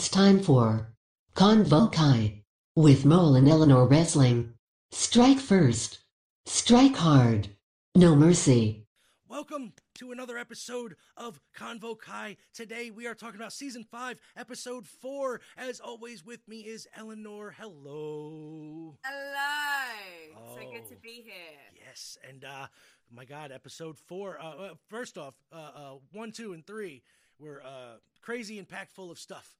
[0.00, 0.94] It's time for
[1.36, 2.40] Convo Kai
[2.74, 4.54] with Mole and Eleanor Wrestling.
[4.90, 5.98] Strike first.
[6.46, 7.50] Strike hard.
[7.94, 8.86] No mercy.
[9.28, 12.38] Welcome to another episode of Convo Kai.
[12.54, 15.42] Today we are talking about season five, episode four.
[15.58, 17.54] As always, with me is Eleanor.
[17.58, 18.96] Hello.
[19.04, 20.54] Hello.
[20.54, 20.98] So good to Oh.
[21.02, 21.60] be here.
[21.86, 22.68] Yes, and uh,
[23.12, 24.40] my God, episode four.
[24.40, 27.02] Uh, uh, first off, uh, uh, one, two, and three
[27.38, 29.59] were uh, crazy and packed full of stuff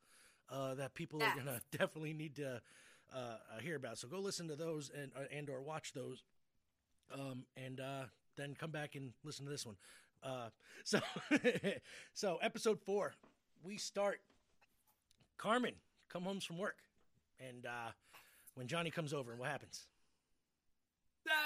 [0.50, 2.60] uh, that people are gonna definitely need to
[3.14, 3.98] uh, uh, hear about.
[3.98, 6.22] So go listen to those and uh, and or watch those,
[7.12, 8.04] um, and uh,
[8.36, 9.76] then come back and listen to this one.
[10.22, 10.48] Uh,
[10.84, 11.00] so
[12.14, 13.14] so episode four,
[13.62, 14.20] we start.
[15.38, 15.74] Carmen
[16.10, 16.76] come home from work,
[17.38, 17.92] and uh,
[18.54, 19.86] when Johnny comes over, and what happens?
[21.26, 21.36] So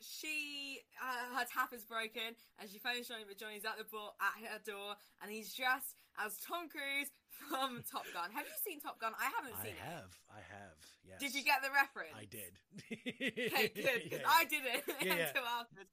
[0.00, 4.14] she, uh, her tap is broken, and she phones Johnny, but Johnny's at the bo-
[4.18, 7.08] at her door, and he's dressed as Tom Cruise
[7.48, 8.30] from Top Gun.
[8.34, 9.12] Have you seen Top Gun?
[9.14, 9.86] I haven't I seen it.
[9.86, 10.76] I have, I have.
[11.06, 11.20] Yes.
[11.22, 12.14] Did you get the reference?
[12.18, 12.52] I did.
[12.90, 14.34] Okay, good, because Yeah.
[14.34, 15.28] I didn't Yeah, yeah.
[15.30, 15.90] until afterwards.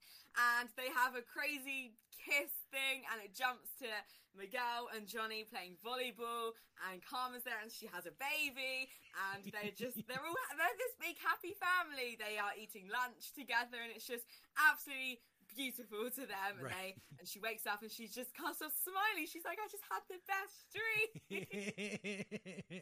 [0.59, 1.93] And they have a crazy
[2.27, 3.87] kiss thing, and it jumps to
[4.35, 6.51] Miguel and Johnny playing volleyball,
[6.91, 8.91] and Carmen's there, and she has a baby,
[9.31, 12.19] and they're just they're all they're this big happy family.
[12.19, 14.27] They are eating lunch together, and it's just
[14.59, 15.23] absolutely
[15.57, 16.53] beautiful to them.
[16.55, 16.95] And Right.
[16.95, 19.25] they and she wakes up and she just can't stop smiling.
[19.27, 21.09] She's like, I just had the best dream.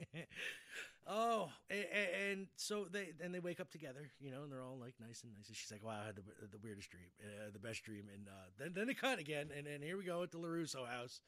[1.07, 1.85] oh, and,
[2.29, 5.23] and so they then they wake up together, you know, and they're all like nice
[5.23, 5.47] and nice.
[5.47, 8.27] And she's like, "Wow, I had the, the weirdest dream, uh, the best dream." And
[8.27, 11.21] uh, then then they cut again, and then here we go at the Larusso house.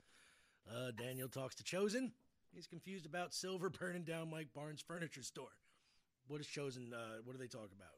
[0.69, 2.11] Uh, Daniel talks to Chozen.
[2.53, 5.51] He's confused about Silver burning down Mike Barnes' furniture store.
[6.27, 6.91] What is Chozen?
[6.93, 7.96] Uh, what do they talk about?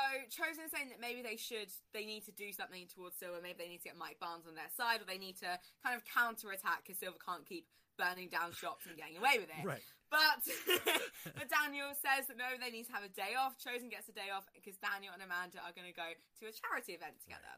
[0.00, 0.32] What is it?
[0.32, 3.38] So Chozen is saying that maybe they should, they need to do something towards Silver.
[3.42, 5.94] Maybe they need to get Mike Barnes on their side, or they need to kind
[5.96, 7.68] of counterattack because Silver can't keep
[8.00, 9.64] burning down shops and getting away with it.
[9.64, 9.84] Right.
[10.08, 10.42] But
[11.36, 13.60] but Daniel says that no, they need to have a day off.
[13.60, 16.08] Chozen gets a day off because Daniel and Amanda are going to go
[16.40, 17.54] to a charity event together.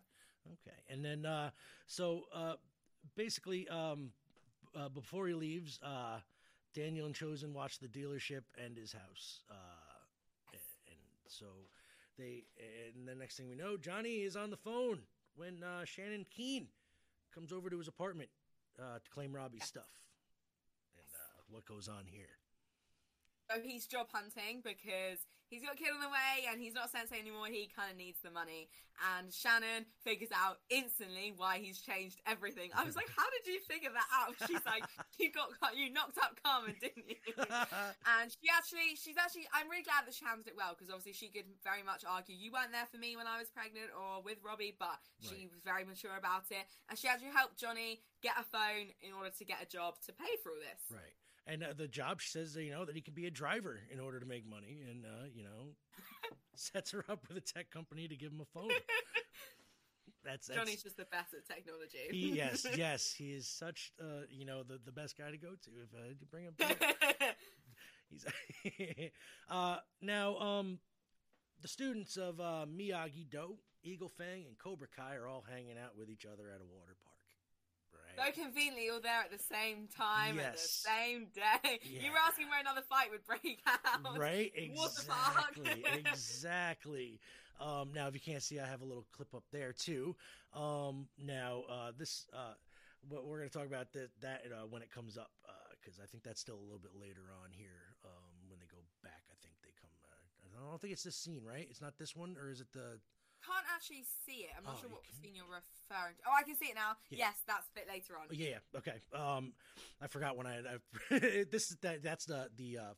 [0.58, 1.50] Okay, and then uh,
[1.86, 2.58] so uh,
[3.16, 4.10] basically, um,
[4.76, 6.18] uh, before he leaves, uh,
[6.74, 10.54] Daniel and Chozen watch the dealership and his house, uh,
[10.88, 11.46] and so
[12.22, 12.44] they.
[12.96, 15.00] And the next thing we know, Johnny is on the phone
[15.34, 16.68] when uh, Shannon Keene
[17.34, 18.30] comes over to his apartment
[18.78, 19.90] uh, to claim Robbie's stuff,
[20.96, 22.38] and uh, what goes on here.
[23.50, 26.88] So he's job hunting because he's got a kid on the way and he's not
[26.88, 27.46] sensei anymore.
[27.52, 28.72] He kind of needs the money.
[29.16, 32.70] And Shannon figures out instantly why he's changed everything.
[32.72, 34.84] I was like, "How did you figure that out?" She's like,
[35.20, 39.82] "You got you knocked up Carmen, didn't you?" and she actually, she's actually, I'm really
[39.84, 42.72] glad that she handled it well because obviously she could very much argue you weren't
[42.72, 45.52] there for me when I was pregnant or with Robbie, but she Right.
[45.52, 46.64] was very mature about it.
[46.88, 50.12] And she actually helped Johnny get a phone in order to get a job to
[50.12, 50.84] pay for all this.
[50.88, 51.16] Right.
[51.46, 54.20] And uh, the job, says, you know, that he can be a driver in order
[54.20, 55.74] to make money, and uh, you know,
[56.54, 58.70] sets her up with a tech company to give him a phone.
[60.24, 61.98] That's, that's Johnny's just the best at technology.
[62.12, 65.48] he, yes, yes, he is such, uh, you know, the, the best guy to go
[65.48, 66.54] to if uh, to bring him.
[68.08, 68.24] He's
[69.50, 70.78] uh, now, um,
[71.60, 75.96] the students of uh, Miyagi Do, Eagle Fang, and Cobra Kai are all hanging out
[75.96, 77.11] with each other at a water park.
[78.16, 78.34] So Right.
[78.34, 81.78] conveniently all there at the same time at the same day.
[81.82, 84.18] You were asking where another fight would break out.
[84.18, 84.52] right?
[84.56, 85.84] Exactly.
[85.98, 87.20] Exactly.
[87.60, 90.16] Um now if you can't see i have a little clip up there too.
[90.54, 92.54] Um now uh this uh
[93.08, 95.30] what we're going to talk about that that uh, when it comes up
[95.80, 98.78] because i think that's still a little bit later on here um when they go
[99.02, 101.66] back i think they come uh, i don't think it's this scene right?
[101.68, 103.00] It's not this one or is it the
[103.46, 104.50] Can't actually see it.
[104.56, 105.14] I'm not Oh, sure what can?
[105.20, 106.22] scene you're referring to.
[106.26, 106.96] Oh, I can see it now.
[107.10, 107.26] Yeah.
[107.26, 108.26] Yes, that's a bit later on.
[108.30, 109.00] Oh, yeah, yeah, okay.
[109.14, 109.52] Um,
[110.00, 111.18] I forgot when I, I
[111.50, 112.94] this is that that's the the uh,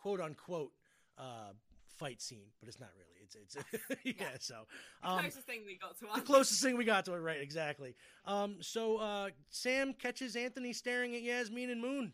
[0.00, 0.72] quote unquote
[1.18, 1.52] uh
[1.98, 3.20] fight scene, but it's not really.
[3.22, 3.56] It's it's
[4.20, 4.36] yeah.
[4.40, 4.66] So
[5.02, 6.14] The um, closest thing we got to it.
[6.14, 7.40] the closest thing we got to it, right?
[7.40, 7.94] Exactly.
[8.24, 12.12] Um, so uh, Sam catches Anthony staring at Yasmine and Moon.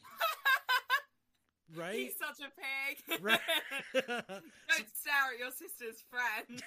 [1.77, 1.95] Right.
[1.95, 3.21] He's such a pig.
[3.23, 3.41] Right.
[3.93, 6.63] Don't stare at your sister's friend.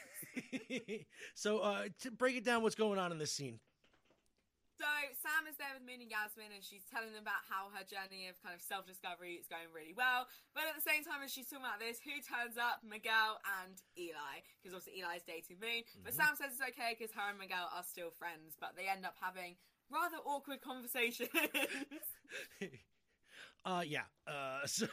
[1.35, 3.59] so uh, to break it down, what's going on in this scene?
[4.77, 4.89] So
[5.21, 8.25] Sam is there with Moon and Yasmine, and she's telling them about how her journey
[8.33, 10.25] of kind of self-discovery is going really well.
[10.57, 12.81] But at the same time, as she's talking about this, who turns up?
[12.81, 15.85] Miguel and Eli, because obviously Eli's dating Moon.
[16.01, 16.17] But Mhm.
[16.17, 19.13] Sam says it's okay because her and Miguel are still friends, but they end up
[19.21, 19.53] having
[19.93, 21.29] rather awkward conversations.
[23.65, 24.03] Uh, yeah.
[24.27, 24.87] Uh, so,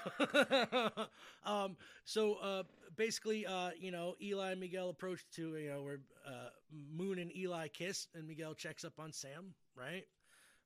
[1.44, 2.62] um, so uh,
[2.96, 6.50] basically, uh, you know, Eli and Miguel approach to you know where uh,
[6.94, 10.04] Moon and Eli kiss, and Miguel checks up on Sam, right?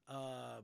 [0.08, 0.62] Uh,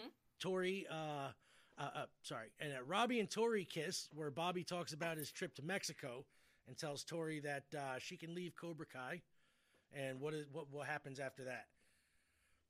[0.00, 0.08] Hmm.
[0.40, 1.30] Tori uh,
[1.78, 5.54] uh, uh, sorry, and uh, Robbie and Tori kiss, where Bobby talks about his trip
[5.56, 6.24] to Mexico
[6.68, 9.22] and tells Tori that uh, she can leave Cobra Kai,
[9.92, 11.66] and what is what what happens after that?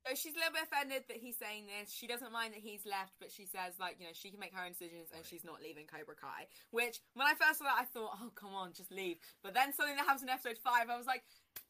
[0.06, 1.92] So she's a little bit offended that he's saying this.
[1.92, 4.54] She doesn't mind that he's left, but she says like you know she can make
[4.56, 5.28] her own decisions and Right.
[5.28, 6.48] she's not leaving Cobra Kai.
[6.72, 9.20] Which when I first saw that, I thought, oh come on, just leave.
[9.44, 11.22] But then something that happens in episode five, I was like,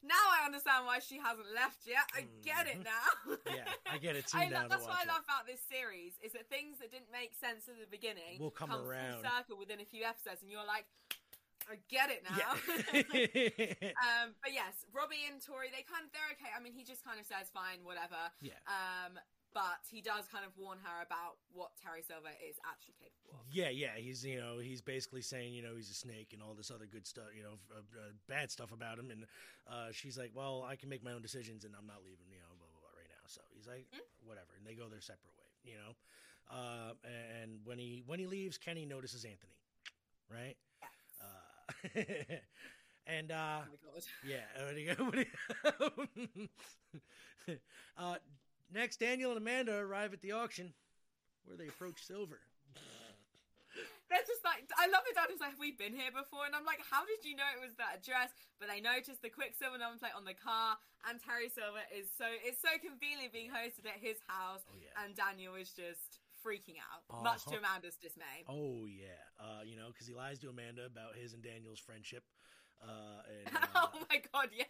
[0.06, 2.06] now I understand why she hasn't left yet.
[2.14, 2.40] I hmm.
[2.46, 3.36] get it now.
[3.50, 5.10] Yeah, I get it too I now love, to that's what I it.
[5.10, 8.54] love about this series is that things that didn't make sense at the beginning Will
[8.54, 9.26] come full around.
[9.26, 10.86] circle within a few episodes, and you're like,
[11.70, 12.34] I get it now.
[12.34, 13.94] Yeah.
[14.04, 16.50] um, but yes, Robbie and Tori, they kind of they're okay.
[16.50, 18.18] I mean, he just kind of says fine, whatever.
[18.42, 18.58] yeah.
[18.66, 19.18] Um,
[19.54, 23.46] but he does kind of warn her about what Terry Silver is actually capable of.
[23.50, 26.54] Yeah, yeah, he's you know he's basically saying you know he's a snake and all
[26.54, 29.26] this other good stuff, you know, uh, uh, bad stuff about him, and
[29.66, 32.38] uh, she's like, well, I can make my own decisions and I'm not leaving, you
[32.38, 33.26] know, blah blah blah, right now.
[33.26, 34.06] So he's like, Mm.
[34.22, 35.98] whatever, and they go their separate way, you know.
[36.46, 36.94] Uh,
[37.42, 39.58] and when he when he leaves, Kenny notices Anthony,
[40.30, 40.54] right?
[43.06, 44.04] And uh, Oh my god.
[44.22, 47.58] yeah, what do you, what do you-
[47.98, 48.16] uh,
[48.72, 50.72] next, Daniel and Amanda arrive at the auction
[51.44, 52.38] where they approach Silver.
[54.10, 55.14] They're just like, I love it.
[55.14, 56.42] Dad was like, have we been here before?
[56.42, 58.34] And I'm like, how did you know it was that address?
[58.58, 60.74] But they noticed the Quicksilver number plate on the car,
[61.06, 64.90] and Terry Silver is so it's so convenient being hosted at his house, Oh yeah.
[65.06, 66.09] and Daniel is just
[66.44, 67.58] freaking out, much to Uh-huh.
[67.58, 68.44] Amanda's dismay.
[68.48, 72.24] Oh yeah, uh, you know, because he lies to Amanda about his and Daniel's friendship.
[72.80, 74.64] Uh, and, oh uh, my god, yeah.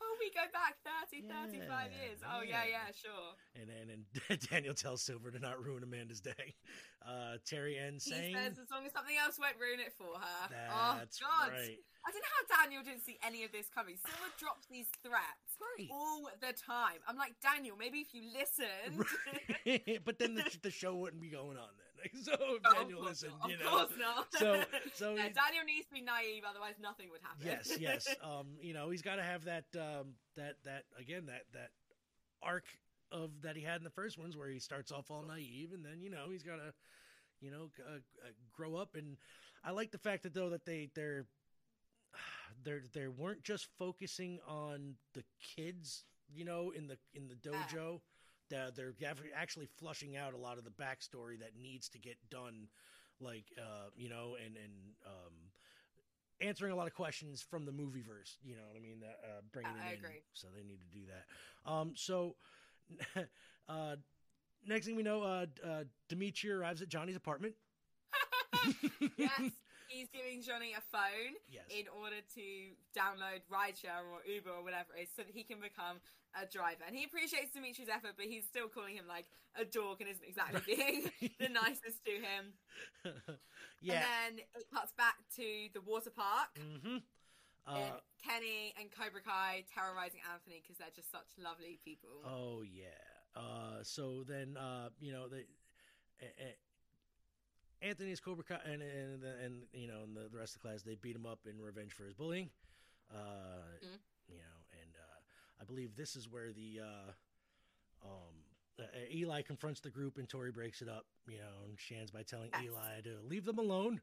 [0.00, 2.18] Oh, we go back 30, 35 years.
[2.24, 2.88] Oh, yeah, yeah.
[2.88, 3.36] yeah, sure.
[3.54, 3.88] and and
[4.28, 6.56] and Daniel tells Silver to not ruin Amanda's day.
[7.04, 10.16] Uh, Terry ends He saying, says as long as something else won't ruin it for
[10.16, 10.40] her.
[10.72, 11.52] oh, "That's God.
[11.52, 13.96] right, I don't know how Daniel didn't see any of this coming.
[13.96, 17.00] Silver drops these threats right." all the time.
[17.08, 19.04] I'm like, Daniel, maybe if you listened.
[19.66, 20.00] Right.
[20.04, 21.89] but then the, the show wouldn't be going on then.
[22.22, 24.26] so if Oh, Daniel of course listened, not, you of course not.
[24.34, 24.62] So
[24.94, 27.44] so Yeah, Daniel needs to be naive, otherwise nothing would happen.
[27.46, 28.08] yes, yes.
[28.22, 31.70] Um, you know, he's got to have that um, that that again that that
[32.42, 32.64] arc
[33.12, 35.84] of that he had in the first ones where he starts off all naive and
[35.84, 36.72] then you know he's got to
[37.40, 39.16] you know uh, uh, grow up and
[39.64, 41.26] I like the fact that though that they they're
[42.64, 45.24] they're they weren't just focusing on the
[45.56, 48.00] kids you know in the in the dojo
[48.50, 48.94] that they're
[49.34, 52.68] actually flushing out a lot of the backstory that needs to get done
[53.20, 54.72] like uh you know and and
[55.06, 55.32] um
[56.40, 59.18] answering a lot of questions from the movie verse you know what i mean that
[59.24, 59.98] uh bringing it I in.
[59.98, 60.22] agree.
[60.32, 61.70] so they need to do that.
[61.70, 62.36] Um so
[63.68, 63.96] uh
[64.66, 67.54] next thing we know uh, uh demetri arrives at johnny's apartment.
[69.16, 69.52] Yes,
[69.90, 72.46] he's giving Johnny a phone yes in order to
[72.94, 75.98] download rideshare or Uber or whatever it is so that he can become
[76.38, 76.86] a driver.
[76.86, 79.26] And he appreciates Demetri's effort, but he's still calling him like
[79.58, 81.10] a dog and isn't exactly being
[81.42, 82.54] the nicest to him.
[83.82, 86.54] yeah And then it cuts back to the water park.
[86.58, 87.02] hmm
[87.66, 87.92] uh, and
[88.24, 92.08] Kenny and Cobra Kai terrorizing Anthony because they're just such lovely people.
[92.24, 93.04] Oh yeah.
[93.36, 95.44] Uh, so then uh, you know the
[96.22, 96.58] a- a-
[97.82, 100.82] Anthony's Cobra Kai and and and you know and the, the rest of the class
[100.82, 102.50] they beat him up in revenge for his bullying.
[103.10, 103.16] Uh,
[103.82, 103.98] Mhm.
[104.28, 108.34] You know, and uh, I believe this is where the uh, um,
[108.78, 108.82] uh,
[109.12, 111.06] Eli confronts the group and Tori breaks it up.
[111.26, 112.62] You know, and she ends by telling Yes.
[112.64, 114.00] Eli to leave them alone.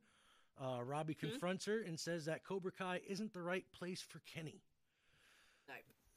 [0.60, 1.20] Uh, Robbie Mhm.
[1.32, 4.62] confronts her and says that Cobra Kai isn't the right place for Kenny.
[5.68, 5.76] No.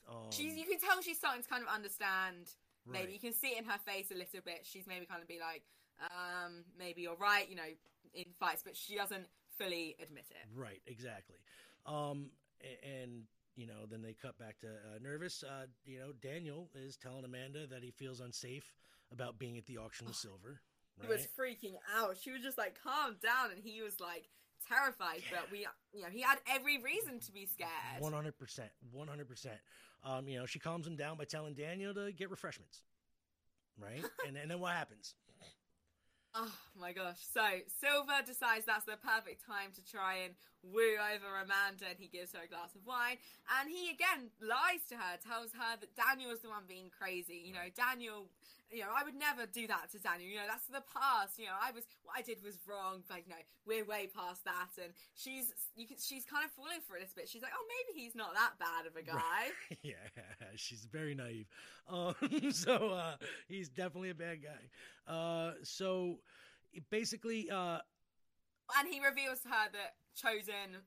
[0.08, 2.50] Um, She's, you can tell she's starting to kind of understand.
[2.86, 4.64] Maybe you can see it in her face a little bit.
[4.66, 5.62] She's maybe kind of be like,
[6.00, 7.62] um, maybe you're right, you know,
[8.14, 9.26] in fights, but she doesn't
[9.58, 10.46] fully admit it.
[10.54, 11.36] Right, exactly.
[11.86, 12.30] Um,
[12.82, 13.24] and
[13.56, 15.42] you know, then they cut back to uh, nervous.
[15.42, 18.74] Uh, you know, Daniel is telling Amanda that he feels unsafe
[19.12, 20.60] about being at the auction with Silver.
[21.00, 22.16] He was freaking out.
[22.20, 24.28] She was just like, calm down, and he was like
[24.68, 25.22] terrified.
[25.30, 27.70] But we, you know, he had every reason to be scared.
[28.00, 29.56] One hundred percent, one hundred percent.
[30.04, 32.82] Um, you know, she calms him down by telling Daniel to get refreshments.
[33.78, 35.14] Right, and and then what happens?
[36.34, 37.18] Oh my gosh.
[37.34, 37.42] So
[37.82, 42.32] Silver decides that's the perfect time to try and woo over Amanda and he gives
[42.32, 43.18] her a glass of wine.
[43.58, 47.42] And he again lies to her, tells her that Daniel is the one being crazy.
[47.42, 48.30] You know, Daniel,
[48.70, 50.30] you know, I would never do that to Daniel.
[50.30, 51.38] You know, that's the past.
[51.38, 53.36] You know, I was, what I did was wrong, but no,
[53.66, 54.70] we're way past that.
[54.82, 57.28] And she's, you can, she's kind of falling for it a little bit.
[57.28, 59.50] She's like, oh, maybe he's not that bad of a guy.
[59.82, 60.06] yeah,
[60.56, 61.46] she's very naive.
[61.88, 62.14] Um,
[62.50, 63.16] so uh,
[63.48, 65.12] he's definitely a bad guy.
[65.12, 66.20] Uh, so
[66.90, 67.78] basically, uh,
[68.78, 70.78] And he reveals to her that Chozen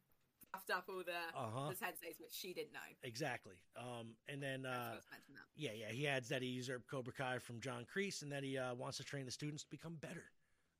[0.59, 2.79] stuffed up all the, uh huh, the senseis, which she didn't know.
[3.03, 3.55] exactly.
[3.77, 5.47] Um, and then uh, forgot to mention that.
[5.55, 8.57] yeah, yeah, he adds that he usurped Cobra Kai from John Kreese and that he
[8.57, 10.25] uh, wants to train the students to become better.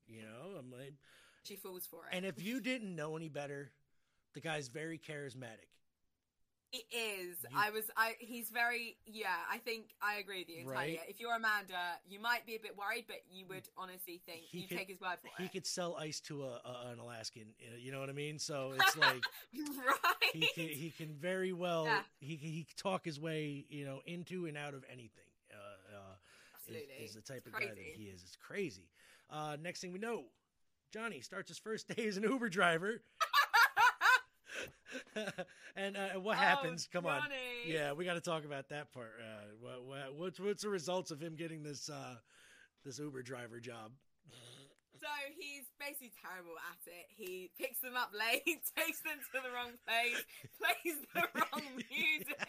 [0.08, 0.94] You know, I'm like,
[1.44, 2.16] She falls for it.
[2.16, 3.72] and if you didn't know any better,
[4.34, 5.70] the guy's very charismatic.
[6.74, 7.38] He is.
[7.44, 7.84] You- I was.
[7.96, 8.16] I.
[8.18, 8.98] He's very.
[9.06, 9.28] Yeah.
[9.52, 10.68] I think I agree with you.
[10.68, 11.00] Right.
[11.08, 11.78] If you're Amanda,
[12.10, 14.88] you might be a bit worried, but you would honestly think He you could- take
[14.90, 15.52] his word for He it.
[15.52, 17.44] could sell ice to a, a an Alaskan.
[17.80, 18.40] You know what I mean?
[18.40, 19.22] So it's like
[19.54, 19.96] right.
[20.34, 22.02] he can, he can very well Yeah.
[22.20, 25.30] he he can talk his way you know into and out of anything.
[25.54, 26.00] Uh, uh,
[26.56, 26.96] Absolutely.
[27.04, 28.24] is, is the type of guy that he is.
[28.24, 28.90] It's crazy.
[29.30, 30.24] Uh, next thing we know,
[30.92, 33.02] Johnny starts his first day as an Uber driver.
[35.76, 36.88] and uh, what Oh, happens?
[36.92, 37.22] Come on.
[37.66, 39.14] Yeah, we got to talk about that part.
[39.20, 42.16] Uh, what, what, what's what's the results of him getting this uh,
[42.86, 43.92] this Uber driver job?
[45.02, 47.08] So he's basically terrible at it.
[47.12, 48.46] He picks them up late,
[48.80, 50.24] takes them to the wrong place,
[50.56, 52.40] plays the wrong music,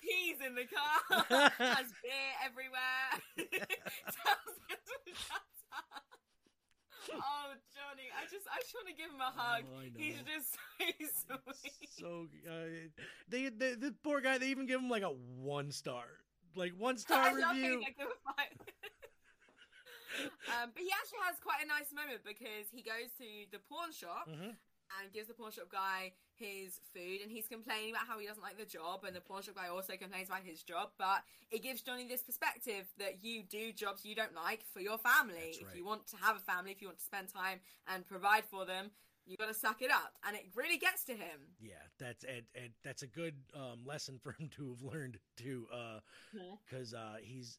[0.00, 5.44] pees in the car, has beer everywhere, tells them to shut
[5.76, 6.13] up.
[7.12, 9.64] Oh, Johnny, I just, I just want to give him a hug.
[9.66, 9.80] Oh.
[9.96, 10.56] He's just
[11.28, 11.90] so sweet.
[11.98, 12.88] so uh,
[13.28, 16.04] they, they the poor guy they even give him like a one star
[16.56, 17.96] like one star I love review like
[20.54, 23.92] um, but he actually has quite a nice moment because he goes to the pawn
[23.92, 24.54] shop Mhm.
[25.00, 28.42] And gives the pawn shop guy his food and he's complaining about how he doesn't
[28.42, 31.62] like the job and the pawn shop guy also complains about his job but it
[31.62, 35.58] gives johnny this perspective that you do jobs you don't like for your family.
[35.60, 37.60] That's if you want to have a family if you want to spend time
[37.92, 38.90] and provide for them
[39.26, 41.54] you got to suck it up and it really gets to him.
[41.60, 45.66] Yeah that's and, and that's a good um, lesson for him to have learned too
[46.68, 47.58] because uh, he's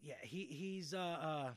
[0.00, 1.50] yeah he he's uh, uh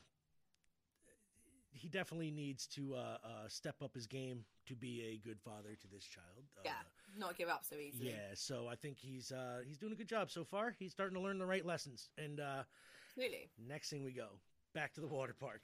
[1.70, 5.76] he definitely needs to uh, uh, step up his game to be a good father
[5.80, 6.44] to this child.
[6.56, 6.72] Uh, yeah
[7.16, 10.08] not give up so easily Yeah, so I think he's uh, he's doing a good
[10.08, 10.74] job so far.
[10.78, 12.10] He's starting to learn the right lessons.
[12.18, 12.62] And uh,
[13.08, 14.28] absolutely next thing we go
[14.74, 15.62] back to the water park.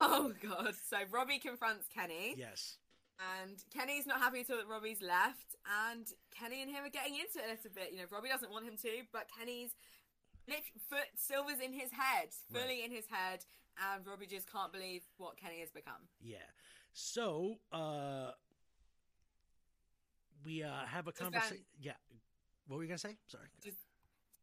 [0.00, 2.76] oh god so robbie confronts kenny Yes,
[3.18, 5.56] And Kenny's not happy that Robbie's left,
[5.90, 7.90] and Kenny and him are getting into it a little bit.
[7.90, 9.74] You know, Robbie doesn't want him to, but Kenny's
[10.46, 13.44] lip, foot, Silver's in his head, fully in his head,
[13.94, 16.08] and Robbie just can't believe what Kenny has become.
[16.22, 16.38] yeah.
[16.92, 18.30] So uh,
[20.44, 21.64] we uh, have a conversation.
[21.80, 21.92] Yeah,
[22.66, 23.16] what were you gonna say?
[23.26, 23.46] Sorry.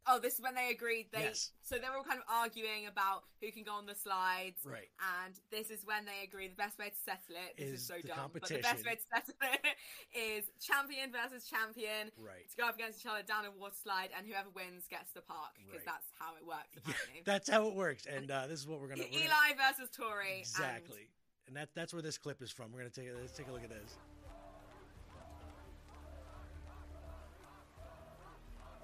[0.07, 1.07] Oh, this is when they agreed.
[1.11, 1.51] They Yes.
[1.63, 4.89] so they're all kind of arguing about who can go on the slides, Right.
[5.23, 7.57] and this is when they agree the best way to settle it.
[7.57, 9.75] This is, Is so dumb, but the best way to settle it
[10.13, 12.11] is champion versus champion.
[12.17, 12.49] Right.
[12.51, 15.21] to go up against each other down a water slide, and whoever wins gets the
[15.21, 15.85] park because Right.
[15.85, 16.69] that's how it works.
[16.77, 19.03] Apparently, That's how it works, and uh, this is what we're gonna.
[19.03, 20.39] we're gonna- Eli versus Tori.
[20.39, 21.09] exactly,
[21.47, 22.71] and that that's where this clip is from.
[22.71, 23.97] We're gonna take let's take a look at this.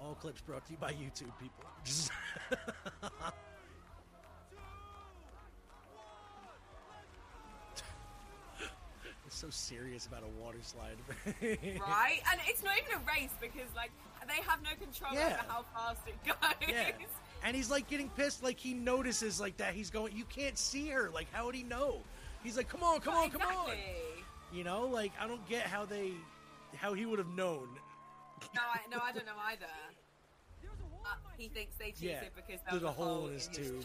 [0.04, 1.64] All clips brought to you by YouTube people.
[9.26, 10.96] it's so serious about a water slide.
[11.80, 13.90] Right, and it's not even a race because like
[14.26, 15.26] they have no control Yeah.
[15.26, 16.36] over how fast it goes.
[16.68, 16.90] Yeah.
[17.44, 20.16] And he's like getting pissed, like he notices like that he's going.
[20.16, 21.10] You can't see her.
[21.10, 21.98] Like how would he know?
[22.42, 23.70] He's like, come on, come on, come on.
[24.52, 26.12] You know, like I don't get how they,
[26.76, 27.68] how he would have known.
[28.54, 29.66] No, I, no, I don't know either.
[31.04, 33.84] Uh, he thinks they cheated Yeah, because there was there's a hole in his tube.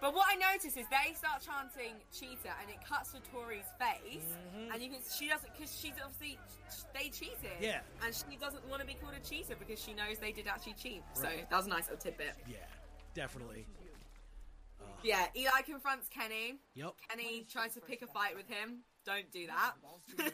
[0.00, 4.22] But what I notice is they start chanting cheater, and it cuts to Tori's face,
[4.54, 4.72] Mhm.
[4.72, 6.38] and you can she doesn't because she's obviously
[6.94, 7.56] they cheated.
[7.60, 7.80] Yeah.
[8.04, 10.74] and she doesn't want to be called a cheater because she knows they did actually
[10.74, 11.02] cheat.
[11.14, 12.34] So that was a nice little tidbit.
[12.46, 12.58] Yeah,
[13.14, 13.66] definitely.
[15.02, 16.60] Yeah, Eli confronts Kenny.
[16.74, 18.84] Yep, Kenny tries to pick a fight with him.
[19.04, 19.74] Don't do that.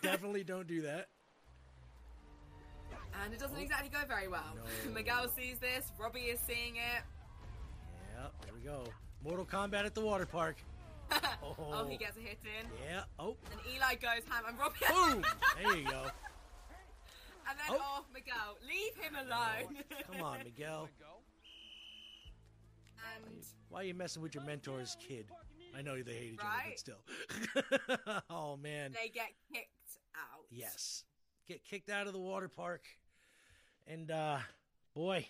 [0.02, 1.08] definitely don't do that.
[3.22, 3.62] And it doesn't oh.
[3.62, 4.44] exactly go very well.
[4.86, 4.92] No.
[4.94, 5.92] Miguel sees this.
[5.98, 7.02] Robbie is seeing it.
[8.14, 8.84] Yeah, there we go.
[9.24, 10.56] Mortal Kombat at the water park.
[11.44, 11.86] Oh, oh.
[11.86, 12.66] he gets a hit in.
[12.88, 13.02] Yeah.
[13.18, 14.78] Oh, And Eli goes ham and Robbie.
[14.88, 15.24] boom.
[15.62, 16.04] There you go.
[17.48, 17.98] and then Oh.
[17.98, 18.56] off Miguel.
[18.66, 19.76] Leave him alone.
[20.10, 20.88] Come on, Miguel.
[23.14, 25.26] and Why are you messing with your mentor's kid?
[25.76, 26.78] I know they hate each Right?
[26.86, 26.96] other,
[27.66, 28.22] but still.
[28.30, 28.92] oh man.
[28.92, 30.44] they get kicked out.
[30.50, 31.04] Yes.
[31.48, 32.84] Get kicked out of the water park.
[33.86, 34.38] And uh
[34.94, 35.26] boy,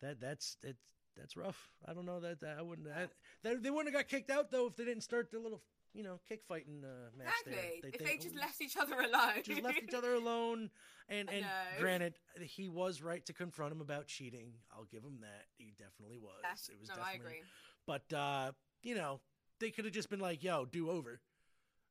[0.00, 0.82] that that's it's
[1.16, 1.70] that's rough.
[1.86, 3.06] I don't know that, that I wouldn't I,
[3.42, 6.02] they, they wouldn't have got kicked out though if they didn't start the little, you
[6.02, 7.80] know, kick fighting uh, match Exactly.
[7.82, 7.90] there.
[7.94, 9.42] if they just left each other alone.
[9.44, 10.70] just left each other alone
[11.08, 11.44] and and
[11.78, 14.54] granted he was right to confront him about cheating.
[14.74, 15.44] I'll give him that.
[15.56, 16.34] He definitely was.
[16.42, 17.42] Yes, It was no, I definitely agree.
[17.86, 19.20] but uh, you know,
[19.60, 21.20] they could have just been like, "Yo, do over."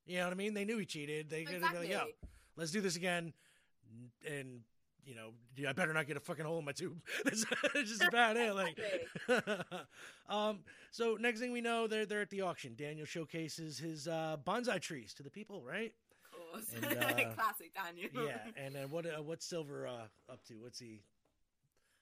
[0.05, 0.53] You know what I mean?
[0.53, 1.29] They knew he cheated.
[1.29, 2.13] They could have been like, "Yo, Exactly.
[2.55, 3.33] Let's do this again,"
[4.27, 4.61] and
[5.05, 5.31] you know,
[5.67, 7.01] I better not get a fucking hole in my tube.
[7.25, 7.45] That's
[7.75, 8.55] just about it.
[8.55, 8.79] Like,
[10.29, 10.59] um,
[10.91, 12.75] so next thing we know, they're they're at the auction.
[12.75, 15.93] Daniel showcases his uh, bonsai trees to the people, right?
[16.25, 16.71] Of course.
[16.75, 18.27] And, uh, Classic Daniel.
[18.27, 18.37] Yeah.
[18.55, 20.55] And then what uh, what's Silver uh, up to?
[20.55, 21.01] What's he?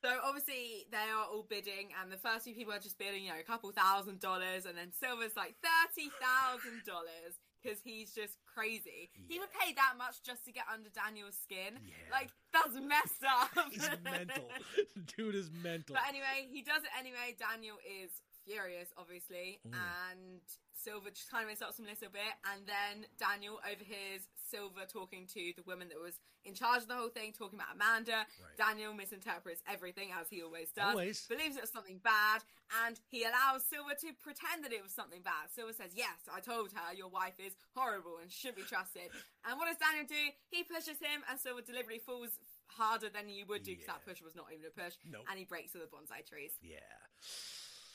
[0.03, 3.29] So obviously they are all bidding, and the first few people are just bidding, you
[3.29, 8.37] know, a couple thousand dollars, and then Silver's like thirty thousand dollars because he's just
[8.45, 9.09] crazy.
[9.27, 11.77] He would pay that much just to get under Daniel's skin.
[11.85, 11.93] Yeah.
[12.11, 13.49] Like that's messed up.
[13.69, 14.49] He's mental.
[15.17, 15.95] Dude is mental.
[15.95, 17.37] But anyway, he does it anyway.
[17.37, 18.11] Daniel is
[18.45, 19.73] furious, obviously, Mm.
[20.11, 20.41] and
[20.73, 25.27] Silver just kind of insults him a little bit, and then Daniel overhears Silver talking
[25.27, 28.25] to the woman that was in charge of the whole thing, talking about Amanda.
[28.41, 28.57] Right.
[28.57, 31.27] Daniel misinterprets everything as he always does, Always.
[31.27, 32.43] believes it was something bad,
[32.83, 35.51] and he allows Silver to pretend that it was something bad.
[35.51, 39.11] Silver says, "Yes, I told her your wife is horrible and shouldn't be trusted."
[39.45, 40.31] And what does Daniel do?
[40.49, 44.21] He pushes him, and Silver deliberately falls harder than you would do because that push
[44.21, 45.25] was not even a push, Nope.
[45.29, 46.53] and he breaks all the bonsai trees.
[46.61, 46.79] Yeah.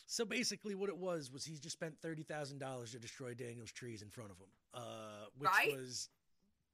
[0.07, 3.73] So basically, what it was was he just spent thirty thousand dollars to destroy Daniel's
[3.73, 5.77] trees in front of him, uh, which Right?
[5.77, 6.09] was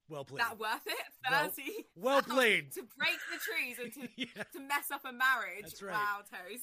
[0.09, 0.41] well played.
[0.41, 0.95] that worth it?
[1.31, 1.87] Well- Thirty.
[1.97, 2.73] well pounds played.
[2.73, 4.43] to break the trees and to, yeah.
[4.53, 5.63] to mess up a marriage.
[5.63, 5.93] That's right.
[5.95, 6.59] Wow, Terry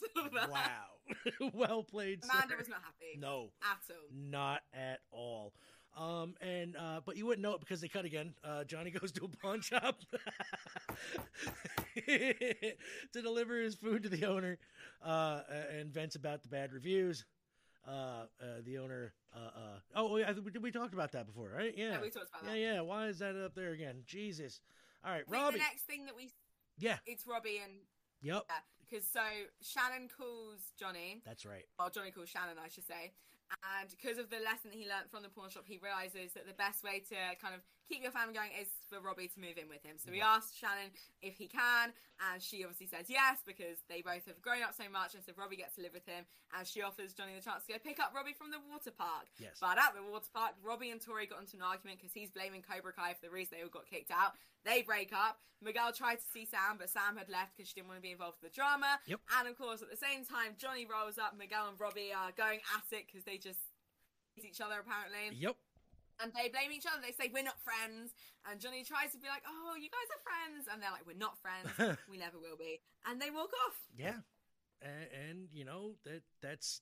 [0.51, 1.49] Wow.
[1.53, 2.23] well played.
[2.23, 2.57] Amanda sir.
[2.59, 3.95] was not happy No, at all.
[4.11, 5.53] not at all.
[5.97, 8.33] Um, and uh, but you wouldn't know it because they cut again.
[8.43, 9.99] Uh, Johnny goes to a pawn shop
[12.05, 14.57] to deliver his food to the owner,
[15.03, 15.41] uh,
[15.77, 17.25] and vents about the bad reviews.
[17.87, 19.13] Uh, uh, the owner.
[19.35, 21.73] Uh, uh, oh, I think we, we talked about that before, right?
[21.75, 21.91] Yeah.
[21.93, 22.59] Yeah, we talked about yeah, that.
[22.75, 22.81] yeah.
[22.81, 24.03] Why is that up there again?
[24.05, 24.59] Jesus.
[25.03, 25.53] All right, Robbie.
[25.57, 26.29] the next thing that we
[26.77, 26.97] Yeah.
[27.05, 27.73] it's Robbie and
[28.21, 28.43] Yep.
[28.89, 29.21] because so
[29.61, 31.65] Shannon calls Johnny, That's right.
[31.79, 33.13] or Johnny calls Shannon, I should say,
[33.79, 36.45] and because of the lesson that he learned from the pawn shop, he realizes that
[36.45, 39.57] the best way to kind of keep your family going is for Robbie to move
[39.57, 39.97] in with him.
[39.97, 40.37] So he Right.
[40.37, 41.91] asks Shannon if he can,
[42.31, 45.33] and she obviously says yes because they both have grown up so much, and so
[45.35, 47.99] Robbie gets to live with him, and she offers Johnny the chance to go pick
[47.99, 49.27] up Robbie from the water park.
[49.39, 49.57] Yes.
[49.59, 52.61] But at the water park, Robbie and Tori got into an argument because he's blaming
[52.61, 54.33] Cobra Kai for the reason they all got kicked out.
[54.63, 55.39] They break up.
[55.61, 58.11] Miguel tried to see Sam, but Sam had left because she didn't want to be
[58.11, 58.99] involved with the drama.
[59.07, 59.19] Yep.
[59.39, 61.35] And of course, at the same time, Johnny rolls up.
[61.37, 63.59] Miguel and Robbie are going at it because they just
[64.35, 65.57] hate each other apparently, Yep.
[66.21, 67.01] And they blame each other.
[67.01, 68.13] They say we're not friends,
[68.49, 71.17] and Johnny tries to be like, "Oh, you guys are friends," and they're like, "We're
[71.17, 71.97] not friends.
[72.09, 73.77] we never will be," and they walk off.
[73.97, 74.19] Yeah,
[74.81, 76.81] and, and you know that that's,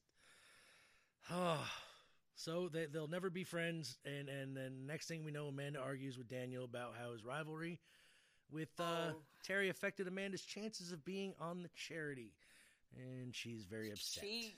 [1.31, 1.65] oh,
[2.35, 3.97] so they they'll never be friends.
[4.05, 7.79] And and then next thing we know, Amanda argues with Daniel about how his rivalry
[8.51, 9.21] with uh, Oh.
[9.43, 12.33] Terry affected Amanda's chances of being on the charity,
[12.95, 14.23] and she's very upset.
[14.23, 14.55] She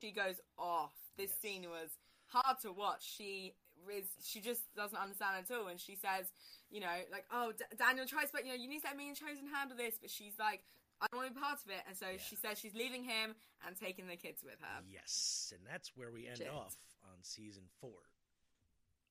[0.00, 0.92] she goes off.
[1.16, 1.40] This Yes.
[1.40, 1.90] scene was
[2.26, 3.02] hard to watch.
[3.16, 3.54] She
[3.90, 6.26] is she just doesn't understand at all, and she says,
[6.70, 9.08] you know, like, oh, D- Daniel tries, but you know, you need to let me
[9.08, 10.62] and Chozen handle this, but she's like.
[10.98, 12.16] I don't want to be part of it, and so Yeah.
[12.26, 13.34] she says she's leaving him
[13.66, 14.80] and taking the kids with her.
[14.90, 16.48] Yes, and that's where we end Shit.
[16.48, 18.00] off on season four,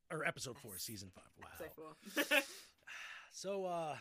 [0.09, 1.29] or episode four, season five.
[1.39, 1.47] Wow.
[1.59, 2.41] So four.
[3.31, 3.95] So, uh,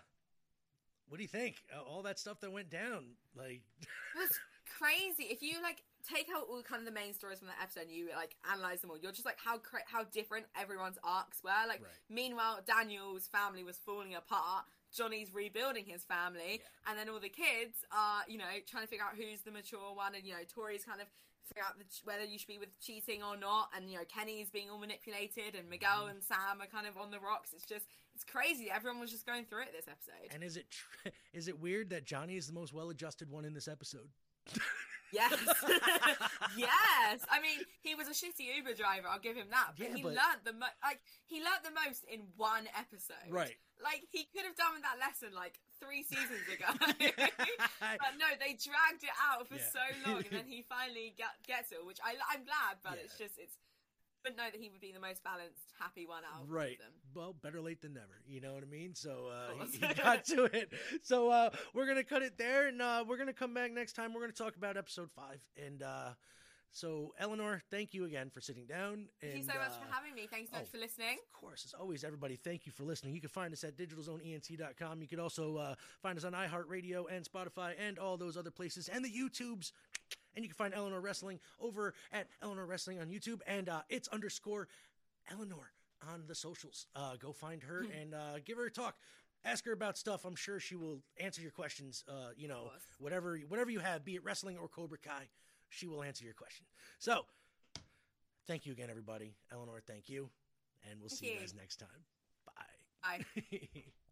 [1.08, 1.56] what do you think?
[1.76, 3.04] Uh, All that stuff that went down,
[3.36, 3.60] like,
[4.16, 4.30] was
[4.78, 5.24] crazy.
[5.30, 7.90] If you like take out all kind of the main stories from that episode, and
[7.92, 8.98] you like analyze them all.
[8.98, 11.50] You're just like how cra- how different everyone's arcs were.
[11.68, 11.90] Like, Right.
[12.08, 14.64] meanwhile, Daniel's family was falling apart.
[14.94, 16.90] Johnny's rebuilding his family, Yeah.
[16.90, 19.92] and then all the kids are, you know, trying to figure out who's the mature
[19.94, 21.08] one, and you know, Tori's kind of
[21.48, 24.50] figure out the, whether you should be with cheating or not, and you know, Kenny's
[24.50, 26.10] being all manipulated, and Miguel Mm-hmm.
[26.10, 27.52] and Sam are kind of on the rocks.
[27.52, 28.70] It's just, it's crazy.
[28.70, 30.32] Everyone was just going through it this episode.
[30.32, 33.52] and is it tr- is it weird that Johnny is the most well-adjusted one in
[33.52, 34.08] this episode?
[35.14, 35.32] Yes.
[36.56, 37.16] yes.
[37.30, 39.06] I mean, he was a shitty Uber driver.
[39.10, 39.74] I'll give him that.
[39.78, 43.30] But Yeah, he but- learned the mo- like he learned the most in one episode.
[43.30, 43.54] Right.
[43.82, 46.70] Like he could have done that lesson like three seasons ago.
[46.78, 49.70] but no, they dragged it out for Yeah.
[49.74, 52.80] so long, and then he finally get, gets it, which I, I'm glad.
[52.82, 53.04] But Yeah.
[53.06, 53.56] it's just it's.
[54.24, 56.72] But know that he would be the most balanced, happy one out right.
[56.72, 56.92] of them.
[57.14, 58.22] Well, better late than never.
[58.26, 58.94] You know what I mean?
[58.94, 60.72] So uh, he, he got to it.
[61.02, 64.14] So uh, we're gonna cut it there, and uh, we're gonna come back next time.
[64.14, 65.40] We're gonna talk about episode five.
[65.62, 66.10] And uh,
[66.74, 69.06] so, Eleanor, thank you again for sitting down.
[69.20, 70.26] Thank you and, so much uh, for having me.
[70.28, 71.18] Thanks so much oh, for listening.
[71.32, 73.14] Of course, as always, everybody, thank you for listening.
[73.14, 75.00] You can find us at digitalzoneent.com.
[75.00, 78.88] You can also uh, find us on iHeartRadio and Spotify and all those other places
[78.88, 79.70] and the YouTubes.
[80.34, 84.08] And you can find Eleanor Wrestling over at Eleanor Wrestling on YouTube and uh, it's
[84.08, 84.68] underscore
[85.30, 85.72] Eleanor
[86.12, 86.86] on the socials.
[86.94, 88.96] Uh, go find her and uh, give her a talk.
[89.44, 90.24] Ask her about stuff.
[90.24, 92.02] I'm sure she will answer your questions.
[92.08, 95.28] Uh, you know, whatever whatever you have, be it wrestling or Cobra Kai,
[95.68, 96.64] she will answer your question.
[96.98, 97.26] So,
[98.46, 99.34] thank you again, everybody.
[99.52, 100.30] Eleanor, thank you,
[100.90, 101.40] and we'll Thank see you you.
[101.40, 101.88] guys next time.
[102.46, 103.24] Bye.
[103.42, 103.82] Bye.